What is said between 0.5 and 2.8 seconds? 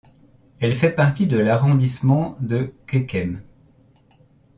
Elle fait partie de l'arrondissement de